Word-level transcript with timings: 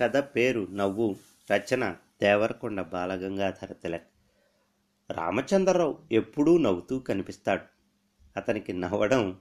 కథ 0.00 0.16
పేరు 0.16 0.68
నవ్వు 0.70 1.16
రచన 1.52 1.96
దేవరకొండ 2.22 2.80
బాలగంగాధర 2.80 3.72
తిలక్. 3.72 4.06
రామచంద్రరావు 5.10 5.98
ఎప్పుడూ 6.12 6.58
నవ్వుతూ 6.58 6.98
కనిపిస్తాడు. 6.98 7.62
అతనికి 8.36 8.72
నవ్వడం 8.72 9.38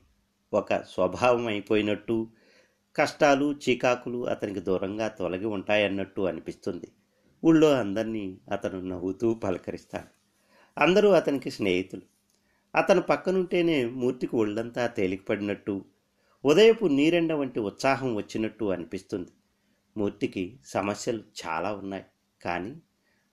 ఒక 0.53 0.73
స్వభావం 0.73 1.47
అయిపోయినట్టు 1.47 2.27
కష్టాలు 2.95 3.53
చీకాకులు 3.53 4.27
అతనికి 4.27 4.59
దూరంగా 4.59 5.07
తొలగి 5.07 5.45
ఉంటాయన్నట్టు 5.45 6.21
అనిపిస్తుంది. 6.21 6.91
ఊళ్ళో 7.45 7.71
అందరినీ 7.73 8.37
అతను 8.51 8.81
నవ్వుతూ 8.81 9.33
పలకరిస్తాడు. 9.33 10.07
అందరూ 10.79 11.09
అతనికి 11.09 11.51
స్నేహితులు. 11.51 12.01
అతను 12.75 13.01
పక్కనుంటేనే 13.01 13.85
మూర్తికి 13.85 14.35
ఒళ్ళంతా 14.35 14.87
తేలికపడినట్టు 14.87 15.85
ఉదయపు 16.45 16.85
నీరెండ 16.85 17.33
వంటి 17.33 17.59
ఉత్సాహం 17.59 18.15
వచ్చినట్టు 18.15 18.65
అనిపిస్తుంది. 18.65 19.31
మూర్తికి 19.97 20.59
సమస్యలు 20.65 21.23
చాలా 21.45 21.73
ఉన్నాయి. 21.73 22.03
కానీ 22.41 22.81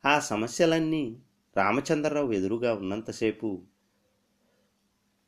ఆ 0.04 0.18
సమస్యలన్నీ 0.18 1.22
రామచంద్రరావు 1.56 2.32
ఎదురుగా 2.32 2.74
ఉన్నంతసేపు 2.74 3.62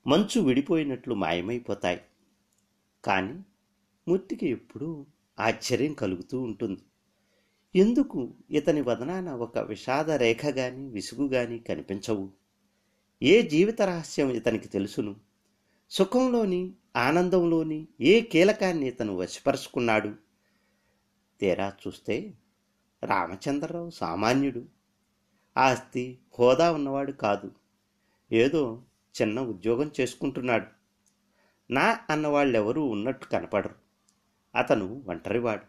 మంచు 0.07 0.41
విడిపోయినట్లు 0.41 1.15
మాయమైపోతాయి. 1.15 2.01
కానీ 3.05 3.45
మూర్తికి 4.09 4.49
ఎప్పుడూ 4.49 5.07
ఆశ్చర్యం 5.41 5.93
కలుగుతూ 5.93 6.41
ఉంటుంది. 6.41 6.81
ఎందుకు 7.77 8.35
ఇతని 8.51 8.81
వదనాన 8.81 9.29
ఒక 9.29 9.59
విషాద 9.59 10.11
రేఖ 10.11 10.47
గాని 10.47 10.89
విసుగు 10.89 11.29
గాని 11.29 11.59
కనిపించవు? 11.59 12.31
ఏ 13.23 13.43
జీవిత 13.43 13.83
రహస్యం 13.83 14.31
ఇతనికి 14.31 14.69
తెలుసును? 14.69 15.17
సుఖంలోని 15.91 16.75
ఆనందంలోని 16.97 17.89
ఏ 18.01 18.21
కీలకాన్ని 18.21 18.89
ఇతను 18.89 19.17
వశపరుచుకున్నాడు? 19.17 20.30
తీరా 21.41 21.73
చూస్తే 21.87 22.35
రామచంద్రరావు 23.05 23.91
సామాన్యుడు. 23.91 24.65
ఆస్తి 25.57 26.19
హోదా 26.39 26.73
ఉన్నవాడు 26.73 27.13
కాదు. 27.13 27.53
ఏదో 28.33 28.83
చిన్న 29.23 29.41
ఉద్యోగం 29.41 29.91
చేసుకుంటున్నాడు. 30.01 30.67
నా 31.73 32.01
అన్నవాళ్ళెవరూ 32.11 32.85
ఉన్నట్టు 32.85 33.27
కనపడరు. 33.27 33.75
అతను 34.57 35.05
ఒంటరివాడు. 35.09 35.63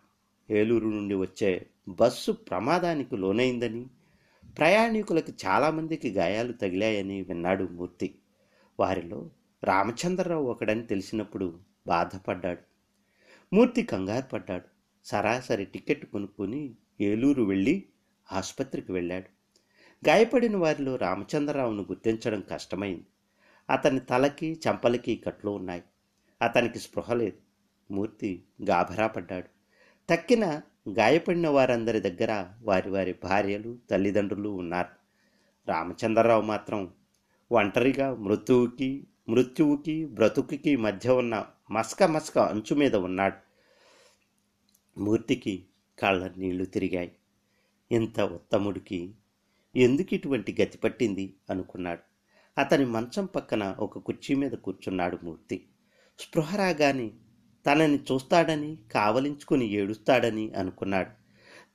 ఏలూరు 0.54 0.88
నుండి 0.88 1.16
వచ్చే 1.16 1.66
బస్సు 1.90 2.32
ప్రమాదానికి 2.32 3.18
లోనైందని 3.18 3.88
ప్రయాణికులకు 4.58 5.34
చాలామందికి 5.46 6.12
గాయాలు 6.12 6.54
తగిలాయని 6.54 7.22
విన్నాడు 7.22 7.64
మూర్తి. 7.64 8.16
వారిలో 8.80 9.30
రామచంద్రరావు 9.64 10.46
ఒకడని 10.46 10.86
తెలిసినప్పుడు 10.88 11.60
బాధపడ్డాడు. 11.88 12.62
మూర్తి 13.56 13.84
కంగారు 13.84 14.26
పడ్డాడు. 14.26 14.81
సరాసరి 15.04 15.66
టికెట్ 15.66 16.06
కొనుక్కొని 16.06 16.76
ఏలూరు 17.02 17.44
వెళ్ళి 17.44 17.86
ఆసుపత్రికి 18.32 18.92
వెళ్ళాడు. 18.92 19.26
గాయపడిన 20.08 20.58
వారిలో 20.58 20.96
రామచంద్రరావును 20.96 21.82
గుర్తించడం 21.84 22.44
కష్టమైంది. 22.52 23.06
అతని 23.70 24.00
తలకి 24.00 24.60
చంపలకి 24.70 25.16
కట్లు 25.16 25.52
ఉన్నాయి. 25.52 25.84
అతనికి 26.42 26.80
స్పృహ 26.80 27.14
లేదు. 27.14 27.38
మూర్తి 27.94 28.44
గాభరా 28.70 29.08
పడ్డాడు. 29.08 29.48
తక్కిన 30.10 30.62
గాయపడిన 30.90 31.48
వారందరి 31.48 32.00
దగ్గర 32.00 32.48
వారి 32.62 32.90
వారి 32.90 33.16
భార్యలు 33.24 33.78
తల్లిదండ్రులు 33.90 34.50
ఉన్నారు. 34.50 34.90
రామచంద్రరావు 35.68 36.42
మాత్రం 36.42 36.94
ఒంటరిగా 37.52 38.16
మృతువుకి 38.16 39.08
మృత్యువుకి 39.30 40.06
బ్రతుకుకి 40.06 40.76
మధ్య 40.76 41.12
ఉన్న 41.12 41.46
మస్క 41.72 42.04
మస్క 42.04 42.38
అంచు 42.38 42.76
మీద 42.76 42.96
ఉన్నాడు. 42.96 43.51
మూర్తికి 44.98 45.66
కాళ్ళ 46.00 46.32
నీళ్ళు 46.38 46.66
తిరిగాయి. 46.66 47.12
ఇంత 47.92 48.20
ఉత్తముడికి 48.20 49.14
ఎందుకు 49.76 50.14
ఇటువంటి 50.14 50.56
గతి 50.62 50.78
పట్టింది? 50.78 51.34
అనుకున్నాడు. 51.50 52.00
అతని 52.58 52.86
మంచం 52.86 53.26
పక్కన 53.26 53.76
ఒక 53.80 53.98
కుర్చీ 53.98 54.36
మీద 54.36 54.52
కూర్చున్నాడు 54.52 55.18
మూర్తి. 55.24 55.68
స్పృహ 56.20 56.56
రాగానే 56.56 57.12
తనని 57.66 57.98
చూస్తాడని 57.98 58.78
కావలించుకుని 58.92 59.66
ఏడుస్తాడని 59.66 60.52
అనుకున్నాడు. 60.54 61.10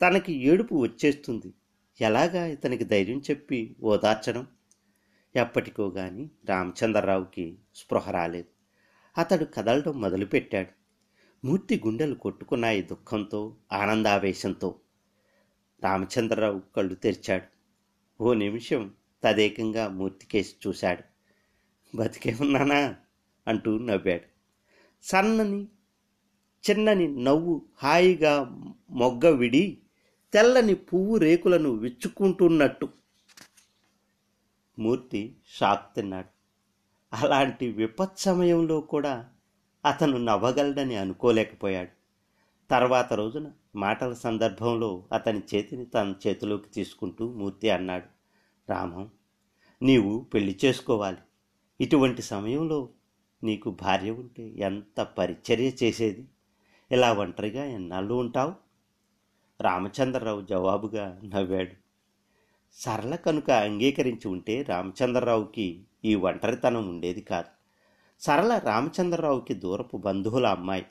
తనకి 0.03 0.33
ఏడుపు 0.33 0.75
వచ్చేస్తుంది. 0.75 1.55
ఎలాగా 2.01 2.47
ఇతనికి 2.47 2.85
ధైర్యం 2.85 3.19
చెప్పి 3.19 3.77
ఓదార్చడం? 3.83 4.47
ఎప్పటికో 5.37 5.89
గాని 5.89 6.31
రామచంద్రరావుకి 6.45 7.59
స్పృహ 7.75 8.11
రాలేదు. 8.11 8.49
అతడు 9.21 9.45
కదలడం 9.45 10.01
మొదలుపెట్టాడు. 10.01 10.76
మూర్తి 11.47 11.83
గుండెలు 11.87 12.15
కొట్టుకున్నాయి 12.15 12.83
దుఃఖంతో 12.83 13.57
ఆనందావేశంతో. 13.73 14.75
రామచంద్రరావు 15.83 16.63
కళ్ళు 16.77 16.95
తెరిచాడు. 16.95 17.45
ఓ 18.23 18.33
నిమిషం 18.33 18.95
తదేకంగా 19.25 19.89
మూర్తికేసి 19.89 20.55
చూశాడు. 20.67 21.03
బతికే 21.97 22.37
ఉన్నానా? 22.41 22.95
అంటూ 23.49 23.79
నవ్వాడు. 23.79 24.21
సన్నని 25.03 25.63
చిన్నని 26.71 27.25
నవ్వు 27.25 27.67
హాయిగా 27.77 28.43
మొగ్గ 28.91 29.29
విడి 29.29 29.79
తెల్లని 30.33 30.75
పువ్వు 30.75 31.17
రేకులను 31.17 31.71
విచ్చుకుంటున్నట్టు. 31.71 32.89
మూర్తి 34.79 35.37
షాక్ 35.61 35.95
తిన్నాడు. 35.95 36.29
అలాంటి 37.13 37.73
విపత్ 37.73 38.19
సమయంలో 38.19 38.81
కూడా 38.81 39.31
అతను 39.87 40.17
నవ్వగలడని 40.19 40.97
అనుకోలేకపోయాడు. 40.97 41.91
తర్వాత 42.71 43.13
రోజున 43.13 43.53
మాటల 43.77 44.13
సందర్భంలో 44.13 45.05
అతని 45.13 45.43
చేతిని 45.55 45.85
తన 45.85 46.15
చేతిలోకి 46.27 46.69
తీసుకుంటూ 46.69 47.33
మూర్తి 47.33 47.71
అన్నాడు 47.71 48.07
రామం 48.71 49.11
నీవు 49.83 50.27
పెళ్ళి 50.35 50.59
చేసుకోవాలి. 50.65 51.17
ఇటువంటి 51.81 52.23
సమయంలో 52.23 52.89
నీకు 53.43 53.71
భార్య 53.71 54.11
ఉంటే 54.11 54.43
ఎంత 54.57 55.01
పరిచర్య 55.01 55.73
చేసేది? 55.83 56.29
ఇలా 56.93 57.13
ఒంటరిగా 57.13 57.65
ఎన్నాళ్ళు 57.65 58.15
ఉంటావు? 58.15 58.55
రామచంద్రరావు 59.61 60.41
జవాబుగా 60.41 61.21
నవ్వాడు. 61.25 61.75
సరళ 62.73 63.15
కనుక 63.15 63.51
అంగీకరించి 63.51 64.29
ఉంటే 64.29 64.63
రామచంద్రరావుకి 64.63 65.85
ఈ 66.05 66.15
ఒంటరితనం 66.15 66.89
ఉండేది 66.89 67.21
కాదు. 67.21 67.56
సరళ 68.21 68.59
రామచంద్రరావుకి 68.59 69.55
దూరపు 69.55 69.97
బంధువుల 69.97 70.47
అమ్మాయి. 70.47 70.87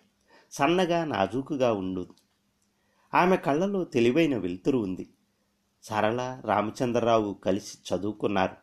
సన్నగా 0.51 1.05
నాజూకుగా 1.05 1.73
ఉండు. 1.73 2.07
ఆమె 3.13 3.37
కళ్ళలో 3.37 3.83
తెలివైన 3.83 4.37
వెలుతురు 4.37 4.77
ఉంది. 4.77 5.09
సరళ 5.83 6.41
రామచంద్రరావు 6.45 7.33
కలిసి 7.33 7.95
చదువుకున్నారు. 7.95 8.55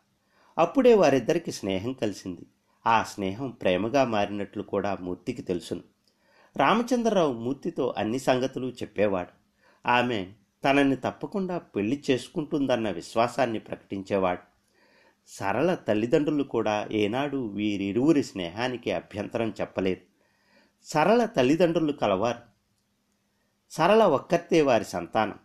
అప్పుడే 0.57 0.93
వారిద్దరికి 0.93 1.51
స్నేహం 1.51 1.93
కలిసింది. 1.93 2.45
ఆ 2.87 3.03
స్నేహం 3.03 3.49
ప్రేమగా 3.49 4.03
మారినట్లు 4.03 4.63
కూడా 4.63 4.97
మూర్తికి 5.01 5.41
తెలుసును. 5.41 5.81
రామచంద్రరావు 6.57 7.33
మూర్తితో 7.33 7.93
అన్ని 7.97 8.19
సంగతులు 8.19 8.67
చెప్పేవాడు. 8.67 9.29
ఆమె 9.87 10.33
తనని 10.63 10.95
తప్పకుండా 10.95 11.57
పెళ్ళి 11.57 12.03
చేసుకుంటుందన్న 12.11 12.89
విశ్వాసాన్ని 12.89 13.59
ప్రకటించేవాడు. 13.59 14.52
సరళ 15.27 15.73
తల్లిదండ్రులు 15.73 16.43
కూడా 16.43 16.89
ఏనాడు 16.91 17.47
వీరిరువురి 17.47 18.23
స్నేహానికి 18.23 18.91
అభ్యంతరం 18.91 19.53
చెప్పలేదు. 19.61 20.01
సరళ 20.83 21.25
తల్లిదండ్రులు 21.25 21.91
కలవారు. 21.91 22.39
సరళ 23.71 24.03
ఒక్కతే 24.03 24.61
వారి 24.61 24.85
సంతానం. 24.85 25.39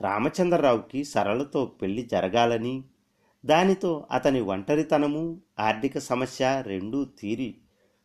రామచంద్రరావుకి 0.00 1.04
సరళతో 1.04 1.66
పెళ్ళి 1.66 2.02
జరగాలని 2.02 2.84
దానితో 3.46 4.06
అతని 4.10 4.40
ఒంటరితనము 4.40 5.40
ఆర్థిక 5.60 5.98
సమస్య 5.98 6.62
రెండూ 6.66 7.04
తీరి 7.04 7.54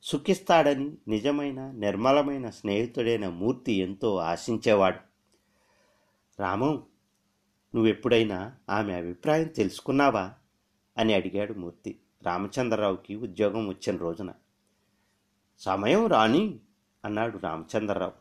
సుఖిస్తాడని 0.04 0.92
నిజమైన 1.08 1.72
నిర్మలమైన 1.72 2.50
స్నేహితుడైన 2.50 3.28
మూర్తి 3.28 3.74
ఎంతో 3.74 4.16
ఆశించేవాడు. 4.18 5.00
రామం 6.42 6.84
నువ్వెప్పుడైనా 7.76 8.54
ఆమె 8.70 8.94
అభిప్రాయం 8.94 9.48
తెలుసుకున్నావా? 9.48 10.34
అని 10.98 11.14
అడిగాడు 11.14 11.54
మూర్తి. 11.54 12.00
రామచంద్రరావుకి 12.24 13.16
ఉద్యోగం 13.16 13.68
వచ్చిన 13.68 13.98
రోజున. 13.98 14.34
సమయం 15.60 16.08
రాని 16.08 16.60
అన్నాడు 17.06 17.38
రామచంద్రరావు. 17.38 18.12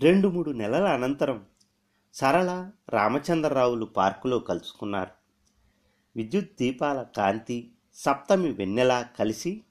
రెండు 0.00 0.28
మూడు 0.28 0.50
నెలల 0.50 0.84
అనంతరం 0.84 1.46
సరళ 2.14 2.70
రామచంద్రరావులు 2.88 3.84
పార్కులో 3.84 4.38
కలుసుకున్నారు. 4.38 5.10
విద్యుత్ 6.16 6.50
దీపాల 6.60 7.02
కాంతి 7.02 7.70
సప్తమి 7.94 8.52
వెన్నెల 8.52 9.06
కలిసి 9.18 9.62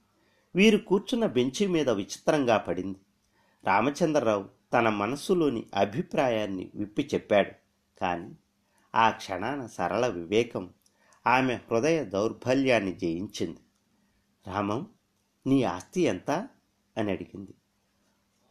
వీరు 0.54 0.78
కూర్చున్న 0.78 1.26
బెంచి 1.26 1.66
మీద 1.66 1.90
విచిత్రంగా 1.90 2.56
పడింది. 2.56 2.98
రామచంద్రరావు 3.64 4.48
తన 4.72 4.88
మనస్సులోని 4.88 5.66
అభిప్రాయాన్ని 5.74 6.70
విప్పి 6.74 7.08
చెప్పాడు. 7.14 7.52
కానీ 8.00 8.36
ఆ 8.94 9.10
క్షణాన 9.10 9.66
సరళ 9.66 10.06
వివేకం 10.06 10.70
ఆమె 11.26 11.54
హృదయ 11.54 12.04
దౌర్బల్యాన్ని 12.04 12.94
జయించింది. 12.94 13.58
రామం 14.46 14.86
నీ 15.46 15.62
ఆస్తి 15.62 16.00
ఎంత? 16.00 16.30
అని 16.96 17.10
అడిగింది. 17.10 17.54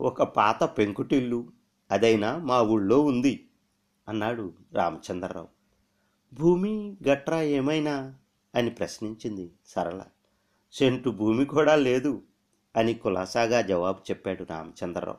ఒక 0.02 0.24
పాత 0.24 0.64
పెంకుటిల్లు 0.64 1.52
అదైనా 1.92 2.38
మా 2.38 2.62
ఊళ్ళో 2.62 3.02
ఉంది 3.02 3.50
అన్నాడు 4.08 4.54
రామచంద్రరావు. 4.74 5.48
భూమి 6.34 6.98
గట్రా 7.08 7.42
ఏమైనా? 7.42 8.16
అని 8.56 8.70
ప్రశ్నించింది 8.70 9.54
సరళ. 9.66 10.04
సెంటు 10.74 11.10
భూమి 11.10 11.46
కూడా 11.46 11.76
లేదు 11.76 12.24
అని 12.76 12.94
కులాసాగా 12.94 13.62
జవాబు 13.62 14.00
చెప్పాడు 14.00 14.44
రామచంద్రరావు. 14.44 15.18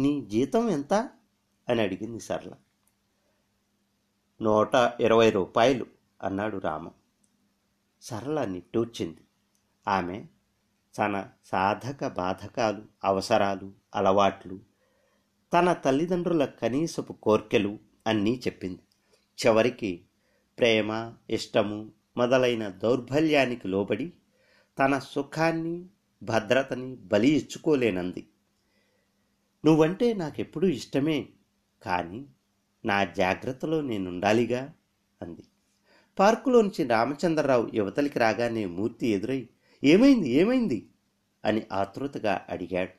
నీ 0.00 0.20
జీతం 0.20 0.70
ఎంత? 0.70 0.94
అని 1.68 1.82
అడిగింది 1.82 2.20
సరళ. 2.20 2.52
నూట 4.42 4.74
ఇరవై 5.00 5.30
రూపాయలు 5.30 5.99
అన్నాడు 6.22 6.58
రాము. 6.58 6.92
సరళ 8.02 8.44
నిట్టూర్చింది 8.44 9.20
ఆమె 9.88 10.24
తన 10.98 11.28
సాధక 11.44 12.06
బాధకాలు 12.06 12.82
అవసరాలు 13.04 13.72
అలవాట్లు 13.94 14.60
తన 15.52 15.72
తల్లిదండ్రుల 15.72 16.44
కనీసపు 16.44 17.12
కోర్కెలు 17.12 17.78
అన్నీ 18.06 18.40
చెప్పింది. 18.46 18.80
చివరికి 19.46 20.04
ప్రేమ 20.58 21.14
ఇష్టము 21.30 21.92
మొదలైన 22.16 22.68
దౌర్బల్యానికి 22.68 23.68
లోబడి 23.68 24.12
తన 24.78 24.98
సుఖాన్ని 24.98 25.86
భద్రతని 26.22 26.94
బలి 26.94 27.28
ఇచ్చుకోలేనంది. 27.28 28.28
నువ్వంటే 29.64 30.14
నాకెప్పుడూ 30.14 30.68
ఇష్టమే 30.68 31.28
కానీ 31.82 32.26
నా 32.84 33.04
జాగ్రత్తలో 33.04 33.80
నేనుండాలిగా 33.80 34.72
అంది. 35.22 35.42
పార్కులోంచి 36.20 36.84
రామచంద్రరావు 36.84 37.70
యువతలికి 37.74 38.18
రాగానే 38.18 38.64
మూర్తి 38.64 39.06
ఎదురై 39.06 39.48
ఏమైంది? 39.84 40.30
ఏమైంది? 40.30 40.88
అని 41.44 41.62
ఆతృతగా 41.72 42.46
అడిగాడు. 42.48 42.90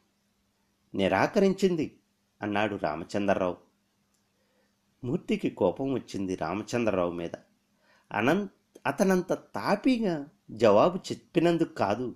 నిరాకరించింది 0.97 1.99
అన్నాడు 2.41 2.75
రామచంద్రరావు. 2.75 3.57
మూర్తికి 5.03 5.49
కోపం 5.49 5.93
వచ్చింది 5.93 6.35
రామచంద్రరావు 6.35 7.11
మీద. 7.11 7.29
అనంత 8.11 8.49
అతనంత 8.87 9.33
తాపీగా 9.33 10.27
జవాబు 10.51 10.97
చెప్పినందుకు 10.97 11.73
కాదు. 11.73 12.15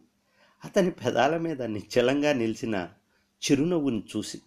అతని 0.65 0.91
పెదాల 0.91 1.37
మీద 1.37 1.61
నిశ్చలంగా 1.61 2.33
నిలిచిన 2.33 2.89
చిరునవ్వును 3.51 4.03
చూసి 4.17 4.41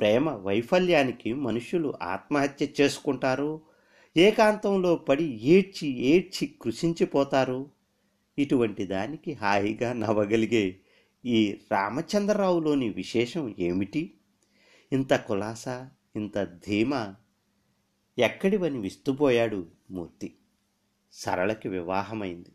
ప్రేమ 0.00 0.30
వైఫల్యానికి 0.30 1.32
మనుషులు 1.32 1.94
ఆత్మహత్య 2.02 2.68
చేసుకుంటారో 2.80 3.60
ఏకాంతంలో 4.16 4.96
పడి 4.96 5.24
ఏడ్చి 5.24 5.88
ఏడ్చి 5.88 6.54
కృషించిపోతారు 6.62 7.70
ఇటువంటి 8.38 8.86
దానికి 8.86 9.32
హాయిగా 9.32 9.92
నవ్వగలిగే 9.92 10.76
ఈ 11.24 11.58
రామచంద్రరావులోని 11.72 12.88
విశేషం 12.88 13.54
ఏమిటి? 13.58 14.14
ఇంత 14.92 15.14
కులాస 15.14 15.64
ఇంత 16.16 16.44
ధీమా 16.44 17.14
ఎక్కడివని 18.18 18.78
విస్తుపోయాడు 18.78 19.66
మూర్తి. 19.90 20.34
సరళకి 21.12 21.68
వివాహమైంది. 21.68 22.48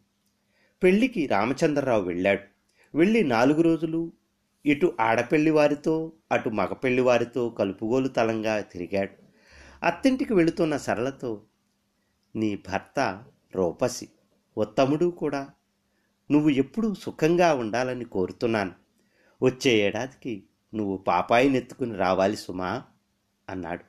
పెళ్ళికి 0.84 1.28
రామచంద్రరావు 1.28 2.02
వెళ్ళాడు. 2.02 2.44
వెళ్ళి 2.98 3.24
నాలుగు 3.24 3.62
రోజులు 3.62 4.12
ఇటు 4.66 4.94
ఆడపెళ్ళి 5.00 5.52
వారితో 5.52 6.12
అటు 6.32 6.50
మగపెళ్ళి 6.50 7.02
వారితో 7.02 7.50
కలుపుగోలు 7.50 8.08
తలంగా 8.08 8.60
తిరిగాడు. 8.62 9.25
అత్తింటికి 9.86 10.34
వెళుతున్న 10.34 10.78
సరళతో 10.78 11.42
నీ 12.36 12.56
భర్త 12.56 13.24
రూపసి 13.56 14.10
ఉత్తముడు 14.58 15.06
కూడా. 15.06 15.50
నువ్వు 16.32 16.50
ఎప్పుడూ 16.50 16.94
సుఖంగా 16.94 17.54
ఉండాలని 17.54 18.06
కోరుతున్నాను. 18.06 18.74
వచ్చే 19.44 19.72
ఏడాదికి 19.72 20.44
నువ్వు 20.76 20.98
పాపాయినెత్తుకుని 20.98 21.96
రావాలి 21.96 22.38
సుమా 22.38 22.84
అన్నాడు. 23.50 23.84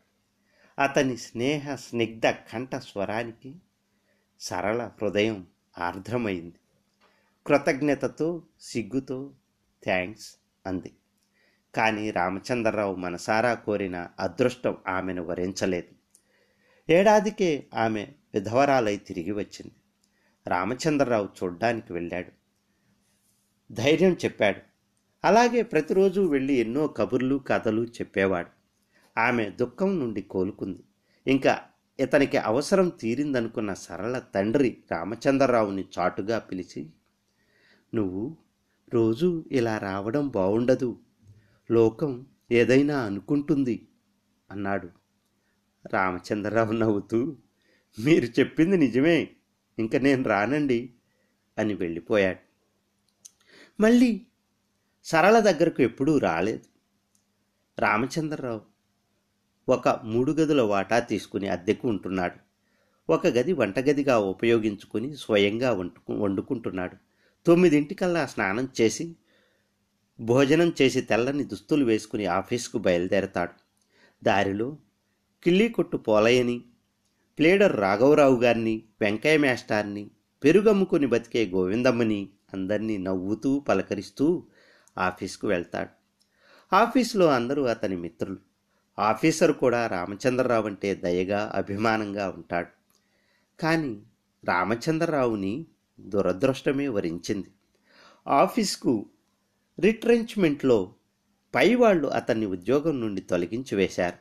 అతని 0.82 1.16
స్నేహ 1.16 1.74
స్నిగ్ధ 1.74 2.26
కంఠ 2.26 2.76
స్వరానికి 2.76 3.56
సరళ 4.40 4.90
హృదయం 5.02 5.46
ఆర్ద్రమైంది 5.78 6.54
కృతజ్ఞతతో 7.46 8.42
సిగ్గుతో 8.60 9.30
థ్యాంక్స్ 9.84 10.36
అంది. 10.66 10.92
కానీ 11.76 12.10
రామచంద్రరావు 12.10 12.94
మనసారా 12.94 13.54
కోరిన 13.54 14.06
అదృష్టం 14.20 14.76
ఆమెను 14.88 15.22
వరించలేదు. 15.22 15.96
ఏడాదికే 16.92 17.66
ఆమె 17.74 18.08
విధవరాలై 18.34 18.96
తిరిగి 18.96 19.32
వచ్చింది. 19.32 19.72
రామచంద్రరావు 20.46 21.28
చూడ్డానికి 21.42 21.92
వెళ్ళాడు. 21.92 22.32
ధైర్యం 23.72 24.16
చెప్పాడు. 24.24 24.60
అలాగే 25.24 25.62
ప్రతిరోజు 25.62 26.20
వెళ్ళి 26.20 26.54
ఎన్నో 26.54 26.88
కబుర్లు 26.88 27.40
కథలు 27.46 27.84
చెప్పేవాడు. 27.84 28.50
ఆమె 29.20 29.50
దుఃఖం 29.50 29.98
నుండి 29.98 30.22
కోలుకుంది. 30.22 30.84
ఇంకా 31.26 31.60
ఇతనికి 32.00 32.36
అవసరం 32.36 32.88
తీరిందనుకున్న 32.88 33.74
సరళ 33.74 34.18
తండ్రి 34.18 34.76
రామచంద్రరావుని 34.92 35.84
చాటుగా 35.98 36.38
పిలిచి 36.38 36.90
నువ్వు 37.94 38.36
రోజు 38.94 39.44
ఇలా 39.52 39.78
రావడం 39.78 40.28
బావుండదు. 40.28 40.98
లోకం 41.70 42.26
ఏదైనా 42.52 42.98
అనుకుంటుంది 42.98 43.88
అన్నాడు. 44.50 44.88
రామచంద్రరావు 45.92 46.72
నవ్వుతూ 46.72 47.36
మీరు 47.98 48.24
చెప్పింది 48.24 48.76
నిజమే 48.76 49.28
ఇంక 49.78 49.96
నేను 49.96 50.22
రానండి 50.22 50.94
అని 51.58 51.74
వెళ్ళిపోయాడు. 51.74 52.38
మళ్ళీ 53.82 54.26
సరళ 55.04 55.38
దగ్గరకు 55.38 55.82
ఎప్పుడూ 55.82 56.18
రాలేదు. 56.18 56.64
రామచంద్రరావు 57.80 58.60
ఒక 59.68 59.88
మూడు 59.88 60.32
గదుల 60.32 60.60
వాటా 60.62 60.98
తీసుకుని 60.98 61.48
అద్దెకు 61.48 61.88
ఉంటున్నాడు. 61.88 62.46
ఒక 63.12 63.26
గది 63.26 63.52
వంటగదిగా 63.52 64.18
ఉపయోగించుకుని 64.18 65.16
స్వయంగా 65.16 65.72
వండుకు 65.72 66.12
వండుకుంటున్నాడు. 66.12 66.96
తొమ్మిదింటికల్లా 67.46 68.26
స్నానం 68.26 68.68
చేసి 68.80 69.16
భోజనం 70.20 70.72
చేసి 70.82 71.00
తెల్లని 71.00 71.44
దుస్తులు 71.44 71.84
వేసుకుని 71.84 72.26
ఆఫీస్కు 72.26 72.78
బయలుదేరతాడు. 72.78 73.52
దారిలో 74.24 74.76
కిళ్ళీ 75.44 75.68
కొట్టు 75.68 75.96
పోలయ్యని 75.96 76.64
ప్లేడర్ 77.38 77.76
రాఘవరావు 77.76 78.40
గారిని 78.40 78.82
వెంకయ్య 79.00 79.38
మేస్టార్ని 79.38 80.10
పెరుగమ్ముకుని 80.44 81.06
బతికే 81.06 81.46
గోవిందమ్మని 81.46 82.28
అందరినీ 82.54 82.98
నవ్వుతూ 82.98 83.60
పలకరిస్తూ 83.60 84.46
ఆఫీస్కు 84.98 85.46
వెళ్తాడు. 85.46 85.88
ఆఫీసులో 86.74 87.26
అందరూ 87.26 87.64
అతని 87.64 87.96
మిత్రులు. 87.96 88.36
ఆఫీసర్ 88.98 89.52
కూడా 89.52 89.86
రామచంద్రరావు 89.86 90.66
అంటే 90.66 90.94
దయగా 90.94 91.52
అభిమానంగా 91.54 92.28
ఉంటాడు. 92.28 92.68
కానీ 93.60 94.02
రామచంద్రరావుని 94.44 95.66
దురదృష్టమే 96.00 96.88
వరించింది. 96.88 97.48
ఆఫీస్కు 98.28 99.06
రిట్రెంచ్మెంట్లో 99.80 100.94
పైవాళ్ళు 101.54 102.08
అతన్ని 102.08 102.46
ఉద్యోగం 102.46 103.00
నుండి 103.00 103.20
తొలగించి 103.20 103.76
వేశారు 103.76 104.18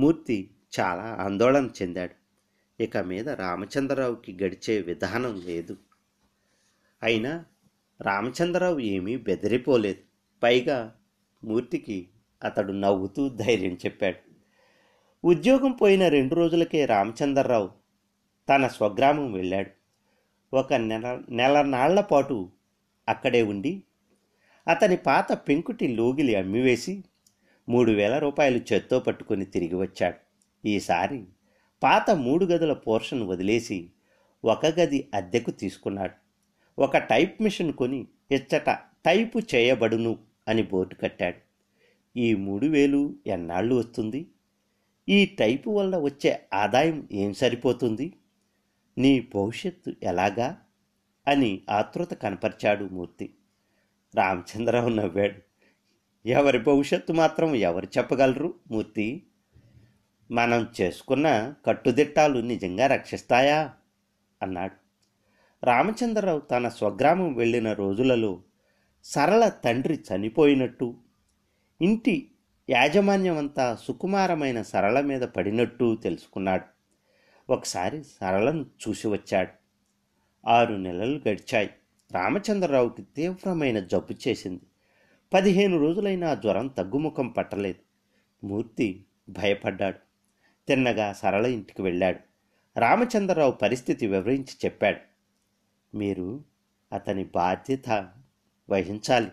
మూర్తి 0.00 0.50
చాలా 0.80 1.02
ఆందోళన 1.02 1.68
చెందాడు. 1.82 2.14
ఇక 2.82 2.96
మీద 2.96 3.28
రామచంద్రరావుకి 3.28 4.38
గడిచే 4.44 4.80
విధానం 4.80 5.42
లేదు. 5.46 5.76
అయినా 7.02 7.44
రామచంద్రరావు 8.00 8.78
ఏమీ 8.78 9.16
బెదిరిపోలేదు. 9.16 9.98
పైగా 10.42 10.96
మూర్తికి 11.44 12.08
అతడు 12.44 12.72
నవ్వుతూ 12.72 13.28
ధైర్యం 13.28 13.74
చెప్పాడు. 13.74 14.18
ఉద్యోగం 15.24 15.72
పోయిన 15.72 16.08
రెండు 16.08 16.34
రోజులకే 16.34 16.86
రామచంద్రరావు 16.86 17.70
తన 18.48 18.66
స్వగ్రామం 18.66 19.32
వెళ్ళాడు. 19.32 19.70
ఒక 20.56 20.74
నెల 20.74 21.22
నెల 21.28 21.62
నాళ్ళ 21.62 22.00
పాటు 22.00 22.50
అక్కడే 23.08 23.42
ఉండి 23.42 23.82
అతని 24.70 24.96
పాత 24.96 25.32
పెంకుటి 25.32 25.88
లోగిలి 25.88 26.34
అమ్మివేసి 26.34 27.04
మూడు 27.68 27.92
వేల 27.92 28.18
రూపాయలు 28.18 28.60
చేత్తో 28.72 29.00
పట్టుకుని 29.00 29.44
తిరిగి 29.44 29.74
వచ్చాడు. 29.74 30.16
ఈసారి 30.68 31.24
పాత 31.82 32.10
మూడు 32.10 32.44
గదుల 32.44 32.72
పోర్షన్ 32.72 33.22
వదిలేసి 33.22 33.90
ఒక 34.44 34.66
గది 34.66 35.08
అద్దెకు 35.14 35.50
తీసుకున్నాడు. 35.50 36.14
ఒక 36.80 36.98
టైప్ 36.98 37.42
మిషన్ 37.42 37.72
కొని 37.72 38.06
ఇచ్చట 38.30 38.70
టైపు 39.04 39.38
చేయబడును 39.38 40.18
అని 40.48 40.62
బోర్డు 40.62 40.94
కట్టాడు. 40.94 41.36
ఈ 42.18 42.34
మూడు 42.34 42.66
వేలు 42.66 43.14
ఎన్నాళ్ళు 43.26 43.74
వస్తుంది? 43.74 44.26
ఈ 45.08 45.26
టైపు 45.26 45.70
వల్ల 45.70 45.98
వచ్చే 45.98 46.40
ఆదాయం 46.54 47.08
ఏం 47.12 47.32
సరిపోతుంది? 47.32 48.12
నీ 48.98 49.28
భవిష్యత్తు 49.34 49.94
ఎలాగా? 50.02 50.56
అని 51.28 51.60
ఆతృత 51.70 52.14
కనపరిచాడు 52.14 52.84
మూర్తి. 52.84 53.34
రామచంద్రరావు 54.14 54.88
నవ్వాడు. 54.88 55.40
ఎవరి 56.28 56.58
భవిష్యత్తు 56.58 57.12
మాత్రం 57.12 57.54
ఎవరు 57.54 57.86
చెప్పగలరు 57.98 58.54
మూర్తి? 58.70 59.26
మనం 60.30 60.68
చేసుకున్న 60.80 61.54
కట్టుదిట్టాలు 61.66 62.38
నిజంగా 62.38 62.86
రక్షిస్తాయా? 62.86 63.72
అన్నాడు. 64.42 64.74
రామచంద్రరావు 65.66 66.40
తన 66.40 66.68
స్వగ్రామం 66.68 67.34
వెళ్ళిన 67.34 67.72
రోజులలో 67.72 68.42
సరళ 69.04 69.48
తండ్రి 69.48 70.04
చనిపోయినట్టు 70.14 70.94
ఇంటి 71.82 72.30
యాజమాన్యమంతా 72.70 73.78
సుకుమారమైన 73.82 74.62
సరళ 74.62 75.00
మీద 75.00 75.22
పడినట్టు 75.22 75.96
తెలుసుకున్నాడు. 75.96 76.64
ఒకసారి 77.52 78.04
సరళను 78.04 78.66
చూసి 78.88 79.08
వచ్చాడు. 79.08 79.50
ఆరు 80.48 80.74
నెలలు 80.74 81.20
గడిచాయి. 81.28 81.70
రామచంద్రరావుకి 82.12 83.02
తీవ్రమైన 83.02 83.80
జబ్బు 83.80 84.28
చేసింది. 84.28 84.60
పదిహేను 85.34 85.78
రోజులైనా 85.78 86.34
జ్వరం 86.34 86.66
తగ్గుముఖం 86.66 87.28
పట్టలేదు. 87.28 87.80
మూర్తి 88.46 89.04
భయపడ్డాడు. 89.28 89.98
తిన్నగా 90.68 91.12
సరళ 91.12 91.46
ఇంటికి 91.46 91.82
వెళ్ళాడు. 91.82 92.18
రామచంద్రరావు 92.80 93.50
పరిస్థితి 93.50 94.06
వివరించి 94.06 94.56
చెప్పాడు. 94.64 95.00
మీరు 95.96 96.44
అతని 96.92 97.24
బాధ్యత 97.24 98.08
వహించాలి. 98.70 99.28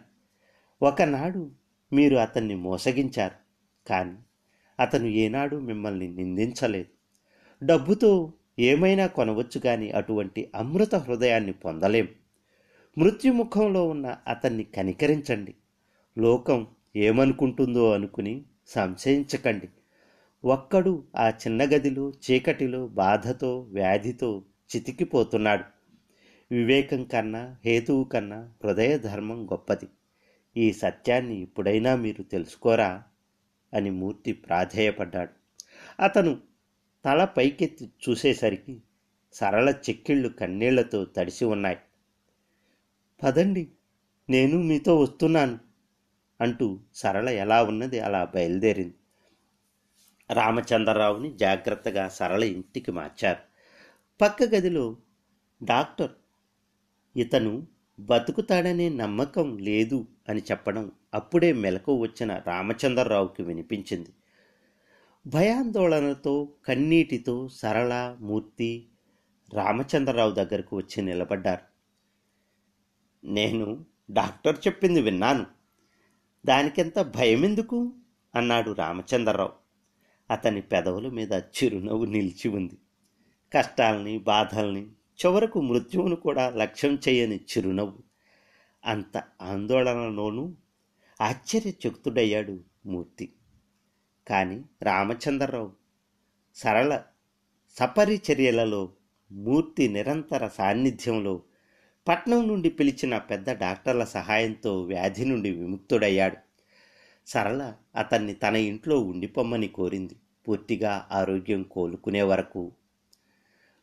ఒకనాడు 0.82 1.52
మీరు 1.94 2.16
అతన్ని 2.16 2.56
మోసగించారు. 2.56 3.36
కానీ 3.90 4.18
అతను 4.80 5.06
ఏనాడు 5.06 5.56
మిమ్మల్ని 5.56 6.08
నిందించలేదు. 6.08 6.98
డబ్బుతో 7.66 8.34
ఏమైనా 8.60 9.08
కొనవచ్చు 9.08 9.60
కానీ 9.60 9.90
అటువంటి 9.90 10.52
అమృత 10.56 10.96
హృదయాన్ని 10.96 11.54
పొందలేం. 11.54 12.08
మృత్యుముఖంలో 12.98 13.88
ఉన్న 13.88 14.18
అతన్ని 14.28 14.64
కనికరించండి. 14.64 15.56
లోకం 16.18 16.68
ఏమనుకుంటుందో 16.96 17.94
అనుకుని 17.94 18.44
సంశయించకండి. 18.68 19.70
ఒక్కడు 20.46 21.04
ఆ 21.16 21.30
చిన్న 21.30 21.64
గదిలో 21.64 22.10
చీకటిలో 22.10 22.88
బాధతో 22.88 23.60
వ్యాధితో 23.60 24.44
చితికిపోతున్నాడు. 24.76 25.64
వివేకం 26.56 27.04
కన్నా 27.04 27.56
హేతువు 27.66 28.04
కన్నా 28.04 28.54
హృదయ 28.64 28.98
ధర్మం 28.98 29.46
గొప్పది. 29.46 29.88
ఈ 30.58 30.74
సత్యాన్ని 30.74 31.42
ఇప్పుడైనా 31.42 31.96
మీరు 31.96 32.24
తెలుసుకోరా? 32.24 33.04
అని 33.74 33.90
మూర్తి 33.90 34.34
ప్రాధేయపడ్డాడు. 34.34 35.32
అతను 36.04 36.38
తల 37.06 37.26
పైకెత్తి 37.26 37.90
చూసేసరికి 38.10 38.82
సరళ 39.34 39.70
చెక్కిళ్ళు 39.70 40.30
కన్నీళ్ళతో 40.30 41.06
తడిసి 41.06 41.46
ఉన్నాయి. 41.46 41.78
పదండి 43.24 43.68
నేను 44.30 44.58
మీతో 44.58 45.00
వస్తున్నాను 45.00 45.60
అంటూ 46.42 46.80
సరళ 46.96 47.30
ఎలా 47.30 47.64
ఉన్నది 47.64 48.00
అలా 48.00 48.26
బయలుదేరింది. 48.26 48.96
రామచంద్రరావుని 50.34 51.38
జాగ్రత్తగా 51.38 52.08
సరళ 52.08 52.44
ఇంటికి 52.44 52.92
మార్చారు. 52.92 53.40
పక్క 54.22 54.44
గదిలో 54.44 54.98
డాక్టర్ 55.64 56.12
ఇతను 57.18 57.68
బతుకుతాడనే 58.00 58.90
నమ్మకం 58.90 59.58
లేదు 59.58 60.06
అని 60.30 60.42
చెప్పడం 60.42 60.92
అప్పుడే 61.14 61.54
మెలకు 61.54 61.94
వచ్చిన 61.96 62.42
రామచంద్రరావుకి 62.48 63.44
వినిపించింది. 63.44 64.10
భయాందోళనతో 65.28 66.50
కన్నీటితో 66.68 67.50
సరళ 67.50 68.18
మూర్తి 68.20 68.88
రామచంద్రరావు 69.54 70.32
దగ్గరకు 70.32 70.78
వచ్చి 70.78 71.02
నిలబడ్డారు. 71.02 71.77
నేను 73.28 73.86
డాక్టర్ 74.12 74.60
చెప్పింది 74.68 75.02
విన్నాను. 75.02 75.46
దానికెంత 76.46 77.00
భయం 77.00 77.46
ఎందుకు 77.46 77.94
అన్నాడు 78.36 78.72
రామచంద్రరావు. 78.72 79.52
అతని 80.32 80.62
పెదవుల 80.62 81.10
మీద 81.10 81.34
చిరునవ్వు 81.34 82.06
నిలిచి 82.06 82.48
ఉంది. 82.48 82.78
కష్టాల్ని 83.54 84.18
బాధల్ని 84.18 84.84
చివరకు 84.86 85.62
మృత్యువును 85.62 86.16
కూడా 86.16 86.50
లక్ష్యం 86.50 87.00
చేయని 87.10 87.36
చిరునవ్వు. 87.36 88.00
అంత 88.86 89.24
ఆందోళనలోనూ 89.42 90.56
ఆశ్చర్యచకుతుడయ్యాడు 91.22 92.60
మూర్తి. 92.86 93.34
కానీ 94.28 94.64
రామచంద్రరావు 94.84 95.72
సరళ 96.56 97.02
సపరిచర్యలలో 97.80 98.90
మూర్తి 99.32 99.88
నిరంతర 99.88 100.48
సాన్నిధ్యంలో 100.48 101.42
పట్నం 102.08 102.48
నుండి 102.48 102.70
పిలిచిన 102.70 103.18
పెద్ద 103.18 103.50
డాక్టర్ల 103.50 104.04
సహాయంతో 104.04 104.82
వ్యాధి 104.82 105.26
నుండి 105.26 105.52
విముక్తుడయ్యాడు. 105.52 106.38
సరళ 107.28 107.74
అతన్ని 107.96 108.34
తన 108.34 108.56
ఇంట్లో 108.56 109.00
ఉండిపోమ్మని 109.00 109.68
కోరింది. 109.68 110.16
పూర్తిగా 110.48 111.08
ఆరోగ్యం 111.12 111.64
కోలుకునే 111.64 112.22
వరకు. 112.22 112.72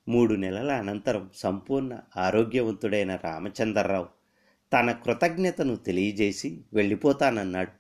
మూడు 0.08 0.34
నెలల 0.34 0.72
అనంతరం 0.72 1.30
సంపూర్ణ 1.34 1.98
ఆరోగ్యవంతుడైన 2.16 3.16
రామచంద్రరావు 3.16 4.06
తన 4.72 4.92
కృతజ్ఞతను 4.92 5.76
తెలియజేసి 5.76 6.64
వెళ్ళిపోతానన్నాడు. 6.74 7.72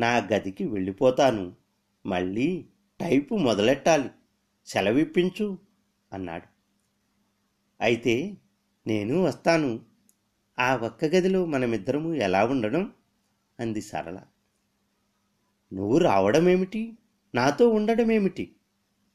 నా 0.00 0.16
గదికి 0.16 0.64
వెళ్ళిపోతాను. 0.64 1.52
మళ్ళీ 2.06 2.66
టైపు 3.00 3.34
మొదలెట్టాలి. 3.34 4.10
సెలవిప్పించు 4.66 5.58
అన్నాడు. 6.12 6.46
అయితే 7.80 8.36
నేను 8.90 9.22
వస్తాను. 9.22 9.80
ఆ 10.58 10.76
ఒక్క 10.76 11.04
గదిలో 11.04 11.46
మనమిద్దరము 11.46 12.14
ఎలా 12.14 12.44
ఉండడం? 12.44 12.92
అంది 13.60 13.80
సరళ. 13.80 14.18
నువ్వు 15.72 15.98
రావడమేమిటి? 15.98 16.98
నాతో 17.34 17.68
ఉండడమేమిటి? 17.68 18.56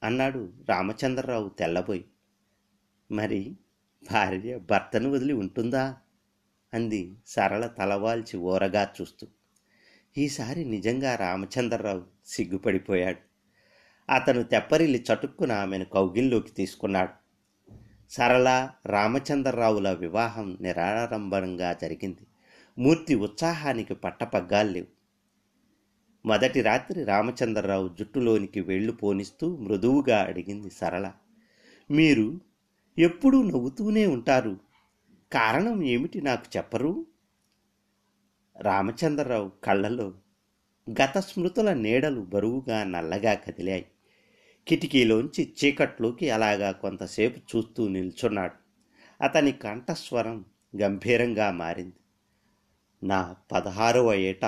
అన్నాడు 0.04 0.54
రామచంద్రరావు 0.70 1.50
తెల్లబోయి. 1.50 2.06
మరి 3.12 3.58
భార్య 4.12 4.58
భర్తను 4.58 5.10
వదిలి 5.10 5.34
ఉంటుందా? 5.34 5.98
అంది 6.74 7.18
సరళ 7.28 7.68
తలవాల్చి 7.68 8.38
ఓరగా 8.38 8.94
చూస్తూ. 9.02 9.28
ఈసారి 10.18 10.66
నిజంగా 10.66 11.16
రామచంద్రరావు 11.16 12.04
సిగ్గుపడిపోయాడు. 12.26 13.20
అతను 14.12 14.44
తెప్పరిల్లి 14.44 15.06
చటుక్కున 15.14 15.52
ఆమెను 15.52 15.86
కౌగిల్లోకి 15.86 16.52
తీసుకున్నాడు. 16.52 17.25
సరళ 18.10 18.70
రామచంద్రరావుల 18.86 19.92
వివాహం 19.92 20.58
నిరాడంబరంగా 20.62 21.74
జరిగింది. 21.74 22.28
మూర్తి 22.80 23.16
ఉత్సాహానికి 23.16 23.94
పట్టపగ్గాల్లేవు 23.94 24.88
మొదటి 26.28 26.62
రాత్రి 26.62 27.04
రామచంద్రరావు 27.04 27.88
జుట్టులోనికి 27.88 28.62
వెళ్ళు 28.62 28.92
పోనిస్తూ 28.92 29.58
మృదువుగా 29.58 30.24
అడిగింది 30.24 30.70
సరళ. 30.70 31.12
మీరు 31.92 32.42
ఎప్పుడూ 33.00 33.44
నవ్వుతూనే 33.44 34.06
ఉంటారు. 34.06 34.60
కారణం 35.32 35.84
ఏమిటి 35.84 36.22
నాకు 36.22 36.58
చెప్పరు? 36.58 37.06
రామచంద్రరావు 38.62 39.52
కళ్ళలో 39.64 40.14
గత 40.92 41.18
స్మృతుల 41.18 41.74
నీడలు 41.74 42.22
బరువుగా 42.22 42.84
నల్లగా 42.84 43.34
కదిలాయి. 43.34 43.86
కిటికీలోంచి 44.68 45.54
చీకట్లోకి 45.64 46.30
అలాగా 46.30 46.72
కొంతసేపు 46.72 47.58
చూస్తూ 47.58 47.88
నిల్చున్నాడు. 47.88 48.54
అతని 49.24 49.52
కంఠస్వరం 49.52 50.46
గంభీరంగా 50.82 51.52
మారింది. 51.52 51.94
నా 53.04 53.36
పదహారవ 53.52 54.14
ఏట 54.14 54.46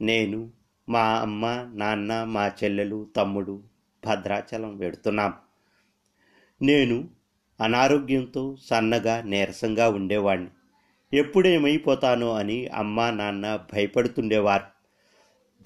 నేను 0.00 0.50
మా 0.88 1.00
అమ్మ 1.00 1.70
నాన్న 1.74 2.24
మా 2.24 2.46
చెల్లెలు 2.46 3.06
తమ్ముడు 3.16 3.62
భద్రాచలం 4.06 4.76
వెడుతున్నాం. 4.76 5.34
నేను 6.62 7.08
అనారోగ్యంతో 7.60 8.56
సన్నగా 8.64 9.22
నీరసంగా 9.22 9.88
ఉండేవాణ్ణి. 9.88 10.50
ఎప్పుడేమైపోతానో 11.16 12.34
అని 12.34 12.66
అమ్మ 12.66 13.10
నాన్న 13.10 13.56
భయపడుతుండేవారు. 13.72 14.77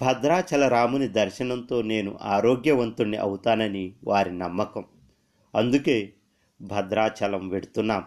భద్రాచల 0.01 0.69
రాముని 0.69 1.09
దర్శనంతో 1.09 1.83
నేను 1.83 2.19
ఆరోగ్యవంతుణ్ణి 2.23 3.17
అవుతానని 3.17 3.95
వారి 4.05 4.39
నమ్మకం. 4.39 4.85
అందుకే 5.55 6.13
భద్రాచలం 6.63 7.49
వెడుతున్నాం. 7.49 8.05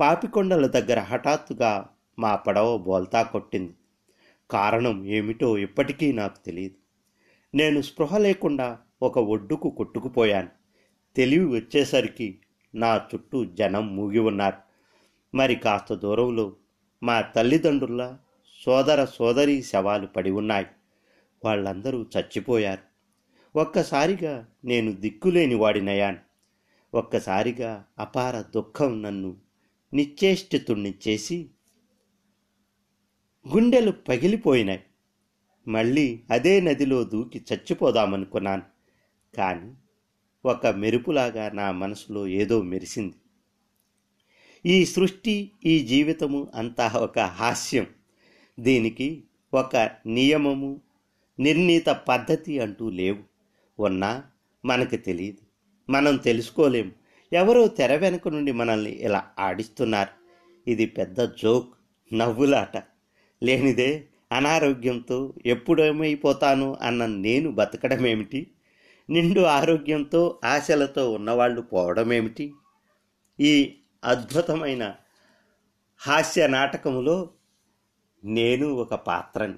పాపికొండల 0.00 0.66
దగ్గర 0.66 1.00
హఠాత్తుగా 1.00 1.88
మా 2.18 2.36
పడవ 2.36 2.78
బోల్తా 2.78 3.22
కొట్టింది. 3.22 3.74
కారణం 4.50 5.04
ఏమిటో 5.04 5.58
ఇప్పటికీ 5.58 6.12
నాకు 6.12 6.44
తెలియదు 6.46 6.74
నేను 7.56 7.82
స్పృహ 7.82 8.16
లేకుండా 8.18 8.78
ఒక 9.02 9.18
ఒడ్డుకు 9.18 9.70
కొట్టుకుపోయాను. 9.70 10.48
తెలివి 11.16 11.44
వచ్చేసరికి 11.44 12.38
నా 12.74 13.00
చుట్టూ 13.14 13.44
జనం 13.44 13.96
మూగి 13.96 14.18
ఉన్నారు. 14.18 14.56
మరి 15.36 15.54
కాస్త 15.54 15.94
దూరంలో 15.94 16.52
మా 17.02 17.20
తల్లిదండ్రుల 17.20 18.16
సోదర 18.64 19.04
సోదరి 19.04 19.62
శవాలు 19.62 20.06
పడి 20.06 20.30
ఉన్నాయి. 20.30 20.66
వాళ్ళందరూ 21.44 22.06
చచ్చిపోయారు. 22.16 22.82
ఒక్కసారిగా 23.58 24.48
నేను 24.64 24.92
దిక్కులేని 24.92 25.54
వాడినయాను 25.54 26.18
ఒక్కసారిగా 26.94 27.84
అపార 27.98 28.40
దుఃఖం 28.40 29.02
నన్ను 29.02 29.36
నిశ్చేష్టితుణ్ణి 29.94 30.94
చేసి 31.08 31.50
గుండెలు 33.54 33.90
పగిలిపోయినాయి. 33.90 34.84
మళ్ళీ 35.68 36.20
అదే 36.30 36.60
నదిలో 36.60 37.04
దూకి 37.04 37.44
చచ్చిపోదామనుకున్నాను. 37.52 38.62
కానీ 39.36 39.74
ఒక 40.44 40.66
మెరుపులాగా 40.66 41.50
నా 41.50 41.70
మనసులో 41.70 42.26
ఏదో 42.26 42.62
మెరిసింది. 42.62 43.14
ఈ 44.66 44.84
సృష్టి 44.84 45.52
ఈ 45.64 45.78
జీవితము 45.78 46.52
అంతా 46.54 46.88
ఒక 46.88 47.18
హాస్యం. 47.18 47.86
దీనికి 48.60 49.24
ఒక 49.54 49.90
నియమము 50.06 50.80
నిర్ణీత 51.40 51.88
పద్ధతి 51.88 52.60
అంటూ 52.60 52.90
లేవు. 52.90 53.18
ఉన్నా 53.78 54.24
మనకు 54.64 54.96
తెలియదు 54.96 55.38
మనం 55.92 56.16
తెలుసుకోలేము. 56.16 56.92
ఎవరో 57.32 57.68
తెర 57.68 57.96
వెనుక 57.96 58.28
నుండి 58.28 58.52
మనల్ని 58.52 58.90
ఇలా 58.90 59.26
ఆడిస్తున్నారు. 59.38 60.10
ఇది 60.70 60.86
పెద్ద 60.86 61.20
జోక్ 61.20 61.74
నవ్వులాట. 62.12 62.76
లేనిదే 63.42 64.04
అనారోగ్యంతో 64.32 65.34
ఎప్పుడేమైపోతాను 65.46 66.76
అన్న 66.82 67.06
నేను 67.06 67.50
బతకడం 67.50 68.06
ఏమిటి 68.06 68.50
నిండు 69.10 69.40
ఆరోగ్యంతో 69.40 70.40
ఆశలతో 70.44 71.12
ఉన్నవాళ్ళు 71.12 71.60
పోవడం 71.60 72.12
ఏమిటి 72.12 72.52
ఈ 73.40 73.76
అద్భుతమైన 74.04 74.94
హాస్య 75.98 76.46
నాటకములో 76.46 77.30
నేను 78.24 78.68
ఒక 78.68 78.94
పాత్రని. 78.94 79.54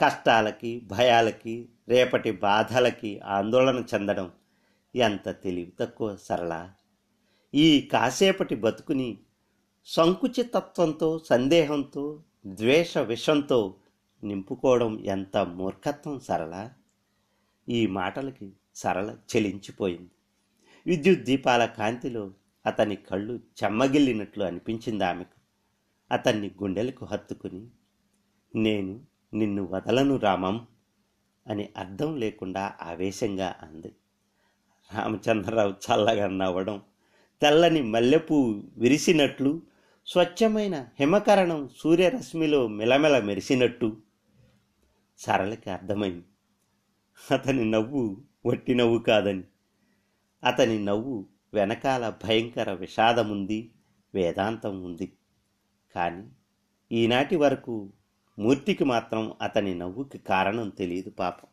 కష్టాలకి 0.00 0.80
భయాలకి 0.80 1.68
రేపటి 1.88 2.30
బాధలకి 2.30 3.20
ఆందోళన 3.20 3.84
చెందడం 3.94 4.32
ఎంత 4.96 5.30
తెలివి 5.30 5.72
తక్కువ 5.80 6.16
సరళ? 6.16 6.70
ఈ 7.54 7.80
కాసేపటి 7.80 8.54
బతుకుని 8.54 9.18
సంకుచితత్వంతో 9.84 11.18
సందేహంతో 11.18 12.22
ద్వేష 12.46 12.98
విషంతో 12.98 13.74
నింపుకోవడం 14.24 15.00
ఎంత 15.00 15.36
మూర్ఖత్వం 15.36 16.20
సరళ? 16.20 16.68
ఈ 17.68 17.86
మాటలకి 17.86 18.52
సరళ 18.74 19.16
చెలించిపోయింది. 19.36 20.10
విద్యుత్ 20.86 21.20
దీపాల 21.20 21.64
కాంతిలో 21.64 22.30
అతని 22.66 22.96
కళ్ళు 22.96 23.40
చెమ్మగిల్లినట్లు 23.64 24.44
అనిపించింది 24.44 25.04
ఆమెకు. 25.04 25.40
అతన్ని 26.12 26.50
గుండెలకు 26.62 27.04
హత్తుకుని 27.04 27.66
నేను 28.56 29.13
నిన్ను 29.34 29.64
వదలను 29.64 30.16
రామం 30.16 30.66
అని 31.46 31.68
అర్థం 31.76 32.16
లేకుండా 32.16 32.72
ఆవేశంగా 32.82 33.54
అంది. 33.62 33.92
రామచంద్రరావు 34.94 35.70
చల్లగా 35.70 36.26
నవ్వడం 36.26 36.82
తెల్లని 37.42 37.82
మల్లెపూ 37.82 38.62
విరిసినట్లు 38.76 39.62
స్వచ్ఛమైన 40.06 40.86
హిమకరణం 41.00 41.70
సూర్యరశ్మిలో 41.76 42.68
మెలమెల 42.68 43.24
మెరిసినట్టు. 43.24 43.96
సరళకి 45.18 45.70
అర్థమైంది. 45.70 46.24
అతని 47.30 47.70
నవ్వు 47.70 48.16
వట్టి 48.46 48.74
నవ్వు 48.74 48.98
కాదని. 48.98 49.42
అతని 50.44 50.84
నవ్వు 50.84 51.26
వెనకాల 51.54 52.08
భయంకర 52.24 52.72
విషాదముంది 52.72 53.70
వేదాంతం 54.14 54.82
ఉంది. 54.82 55.12
కానీ 55.94 56.28
ఈనాటి 56.92 57.36
వరకు 57.36 57.90
మూర్తికి 58.38 58.84
మాత్రం 58.84 59.34
అతని 59.42 59.74
నవ్వుకి 59.74 60.18
కారణం 60.18 60.68
తెలియదు 60.68 61.10
పాపం. 61.10 61.48